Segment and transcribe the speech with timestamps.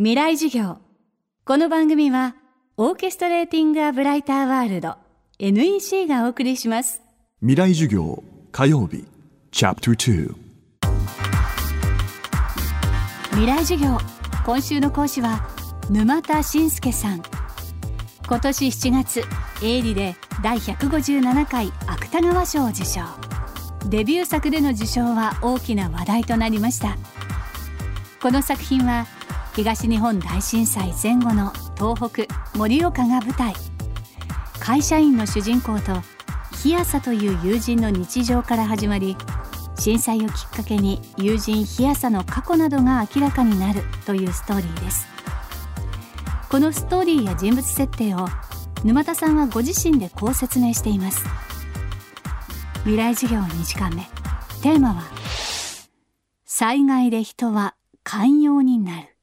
[0.00, 0.76] 未来授業。
[1.44, 2.36] この番組は
[2.76, 4.94] オーケストレーティング・ア・ブライター・ワールド
[5.40, 7.02] NEC がお送りします。
[7.40, 8.22] 未来授業
[8.52, 9.04] 火曜日。
[9.50, 10.34] チャプター
[13.30, 13.98] 未来授業。
[14.46, 15.44] 今週の講師は
[15.90, 17.22] 沼田信介さん。
[18.28, 19.24] 今年7月
[19.64, 23.00] 営利で第157回芥川賞を受賞。
[23.88, 26.96] デビュー作での受賞は大きな話題となりました。
[28.22, 29.08] この作品は
[29.58, 33.52] 東日本大震災前後の東北盛岡が舞台
[34.60, 36.00] 会社員の主人公と
[36.62, 39.16] 日朝という友人の日常から始まり
[39.76, 45.08] 震災をきっかけに友人日朝の過去などが明らかになるというストーリーです
[46.48, 48.28] このストーリーや人物設定を
[48.84, 51.24] 沼田さんはご自身でこう説明しています
[52.82, 54.04] 未来授業2時間目
[54.62, 55.02] テーマは
[56.44, 59.17] 災害で人は寛容になる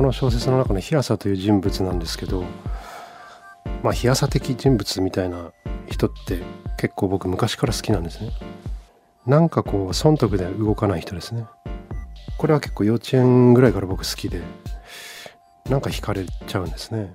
[0.00, 2.42] この小説の中の日朝という人物なんですけど
[3.82, 5.52] まあ日朝的人物みたいな
[5.90, 6.40] 人って
[6.78, 8.30] 結構僕昔から好きなんですね。
[9.26, 11.44] なんかこう損得で動かない人ですね。
[12.38, 14.40] これは結構幼稚園ぐらいから僕好きで
[15.68, 17.12] なんか惹かれちゃうんですね。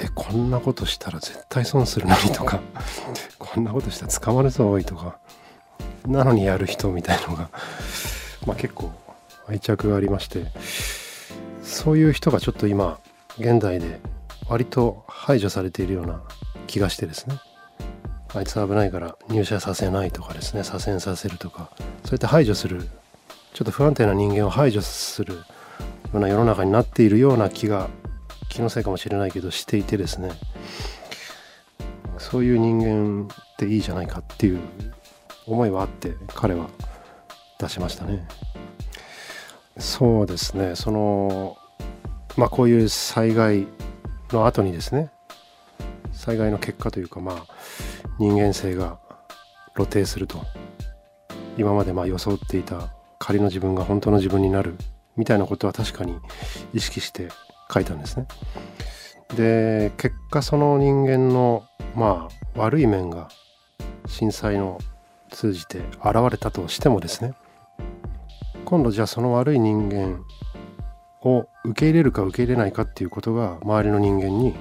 [0.00, 2.60] えこんなことしたら絶対損するのにとか。
[3.40, 5.18] こんなことしたら捕まるぞおいとか。
[6.06, 7.50] なのにやる人みたいのが
[8.46, 8.92] まあ結構
[9.48, 10.44] 愛着がありまして。
[11.74, 13.00] そういう人がちょっと今
[13.36, 14.00] 現代で
[14.48, 16.22] 割と排除されているような
[16.68, 17.40] 気がしてですね。
[18.32, 20.62] あいつ危ないから入社させないとかですね。
[20.62, 21.70] 左遷させるとか。
[22.04, 22.88] そうやって排除する
[23.52, 25.40] ちょっと不安定な人間を排除するよ
[26.14, 27.88] うな世の中になっているような気が
[28.48, 30.30] 気のせいかもしれないけどしていてですね。
[32.18, 34.60] そういう人間っていいじゃないかっていう
[35.46, 36.68] 思いはあって彼は
[37.58, 38.28] 出しましたね。
[39.76, 40.76] そうですね。
[40.76, 41.58] その
[42.36, 43.66] まあこういう災害
[44.30, 45.10] の後にですね
[46.12, 47.46] 災害の結果というかまあ
[48.18, 48.98] 人間性が
[49.74, 50.42] 露呈すると
[51.56, 52.88] 今までまあ装っていた
[53.18, 54.76] 仮の自分が本当の自分になる
[55.16, 56.18] みたいなことは確かに
[56.72, 57.28] 意識して
[57.72, 58.26] 書いたんですね。
[59.36, 61.64] で結果その人間の
[61.94, 63.28] まあ悪い面が
[64.06, 64.78] 震災の
[65.30, 67.34] 通じて現れたとしてもですね
[68.64, 70.24] 今度じゃあその悪い人間
[71.24, 74.54] を受け入れるか受け入れないかっていうことが周りの人間に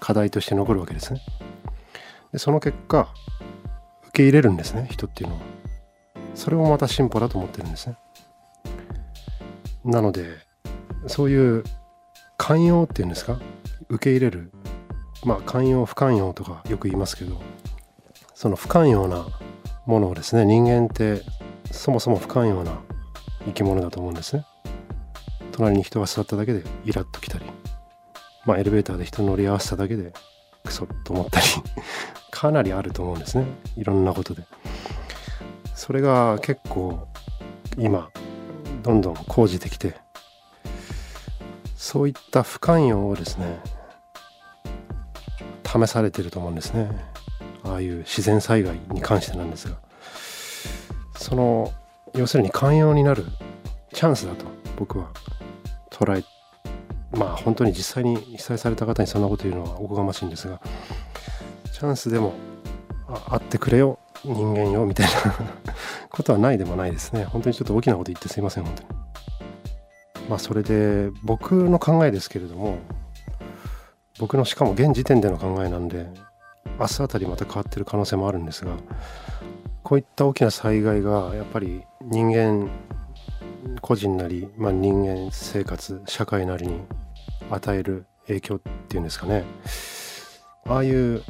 [0.00, 1.20] 課題として残るわけですね。
[2.32, 3.08] でその結果
[4.08, 5.42] 受け入れるんですね人っていうのは。
[6.34, 7.96] それもまた進歩だと思ってるんですね。
[9.84, 10.38] なので
[11.06, 11.64] そういう
[12.36, 13.38] 寛容っていうんですか？
[13.88, 14.52] 受け入れる
[15.24, 17.40] まあ寛容不寛容とかよく言いますけど
[18.34, 19.26] その不寛容な
[19.86, 21.22] ものをですね人間って
[21.70, 22.80] そもそも不寛容な
[23.46, 24.46] 生き物だと思うんですね
[25.52, 27.44] 隣に人が座っただけでイラッときたり
[28.44, 30.12] まあエレベーターで人乗り合わせただけで
[30.64, 31.46] クソッと思ったり
[32.30, 33.46] かなりあると思うんですね。
[33.76, 34.44] いろんなことで。
[35.74, 37.08] それが結構
[37.78, 38.10] 今
[38.82, 39.96] どんどん講じてきて
[41.74, 43.60] そういった不寛容をですね
[45.64, 46.90] 試されてると思うんですね。
[47.64, 49.76] ああいう自然災害に関してなんですが。
[51.16, 51.72] その
[52.14, 53.24] 要するに寛容になる
[53.92, 54.46] チャンスだと
[54.76, 55.10] 僕は
[56.00, 56.24] 捉え
[57.16, 60.60] まあ本当に実際に被災された方にそんなこと言うのはおこがましいんですが
[61.72, 62.34] チャンスでも
[63.08, 65.34] あってくれよ人間よみたいな
[66.10, 67.24] ことはないでもないですね。
[67.24, 68.88] 本当にちょっと大きなこと言ってすいません本当に。
[70.28, 72.78] まあそれで僕の考えですけれども
[74.18, 76.06] 僕のしかも現時点での考えなんで
[76.78, 78.76] 明日あたりまた変わってる可能性もあるんですが
[79.82, 82.68] こういった大きな災害がやっぱり人間
[83.80, 86.80] 個人なり、まあ、人間生活社会なりに
[87.50, 89.44] 与える影響っていうんですかね。
[90.66, 91.22] ああいう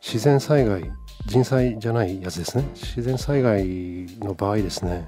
[0.00, 0.90] 自然災害
[1.26, 2.64] 人災じゃないやつですね。
[2.74, 3.64] 自然災害
[4.20, 5.06] の場合ですね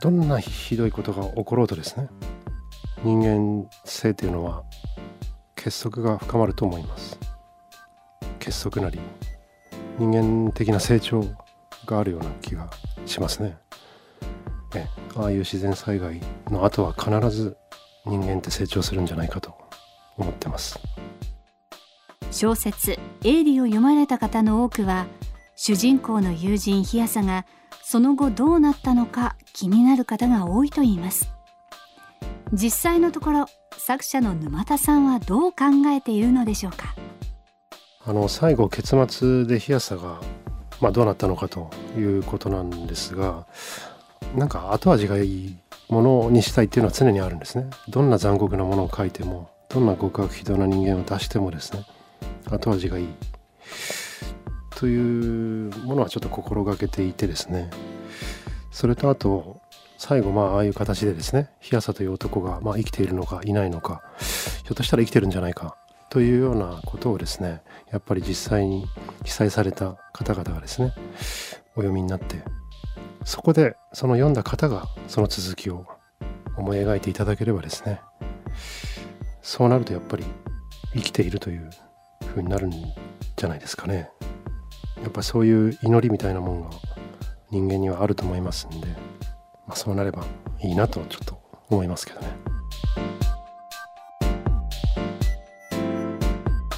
[0.00, 2.08] どんなひどいことが起ころうとですね
[3.02, 4.62] 人間性というのは
[5.54, 7.18] 結束が深まると思います。
[8.38, 9.00] 結束なり
[9.98, 11.24] 人間的な成長
[11.84, 12.70] があるような気が
[13.04, 13.58] しますね。
[14.76, 16.20] ねああいう自然災害
[16.50, 17.56] の後は必ず
[18.04, 19.54] 人間って成長するんじゃないかと
[20.16, 20.78] 思ってます。
[22.30, 25.06] 小説「エイリ」を読まれた方の多くは
[25.56, 27.46] 主人公の友人日朝が
[27.82, 31.30] その後どうなったのか気になる方が多いといいます。
[32.52, 33.46] 実際のところ
[33.78, 36.94] 作者の沼田さんはどう考えているのでしょうか？
[38.04, 40.20] あの最後結末で日朝が、
[40.80, 43.46] まあ、どうなったのかということなんですが
[44.36, 45.56] なんか後味がいい
[45.88, 47.70] ものにしたいっていうのは常にあるんですね。
[47.88, 51.84] どんな残酷なものを書いてもどんな極悪非道な人間を出してもですね
[52.50, 53.08] 後味がいい。
[54.76, 57.70] というものはちょっと心がけていてですね。
[58.70, 59.60] それとあと
[59.96, 64.02] 最後まあああいう形でですね日朝という男がま生きているのかいないのか
[64.64, 65.76] ひょっとしたら生きてるんじゃないか
[66.10, 68.84] というようなことをですねやっぱり実際に
[69.24, 70.92] 記載された方々がですね
[71.74, 72.42] お読みになって
[73.26, 75.84] そこでその読んだ方がその続きを
[76.56, 78.00] 思い描いていただければですね
[79.42, 80.24] そうなるとやっぱり
[80.94, 81.68] 生きているという
[82.34, 84.10] ふうになるんじゃないですかね。
[85.02, 86.70] やっぱそういう祈りみたいなもんが
[87.50, 88.86] 人間にはあると思いますんで、
[89.66, 90.24] まあ、そうなれば
[90.62, 92.28] いいなとちょっと思いますけどね。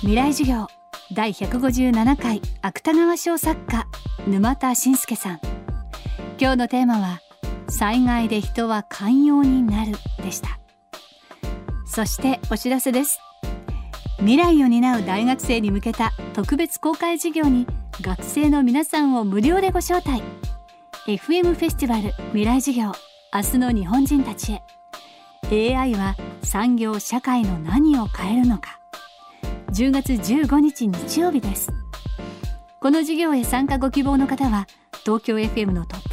[0.00, 0.66] 未来授業
[1.12, 3.86] 第157回芥川賞作家
[4.26, 5.47] 沼田信介さん。
[6.40, 7.20] 今日のテーマは
[7.68, 9.92] 災害で人は寛容になる
[10.22, 10.60] でした。
[11.84, 13.18] そしてお知らせです。
[14.18, 17.66] 未来を担う大学生に向けた特別公開授業に
[18.00, 20.22] 学生の皆さんを無料でご招待。
[21.06, 22.92] FM フェスティバル未来授業
[23.34, 24.52] 明日の日本人たち
[25.50, 25.74] へ。
[25.76, 26.14] AI は
[26.44, 28.78] 産業社会の何を変えるのか。
[29.72, 31.72] 10月15日日曜日です。
[32.78, 34.68] この授業へ参加ご希望の方は
[35.04, 35.84] 東京 FM の